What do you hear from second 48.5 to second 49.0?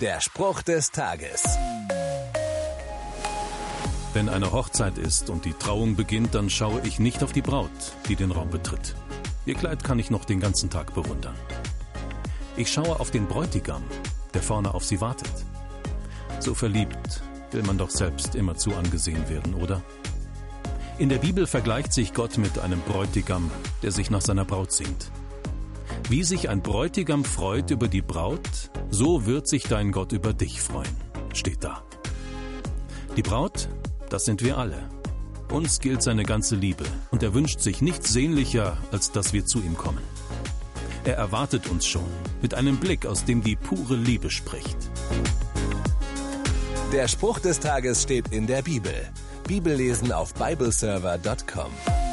Bibel.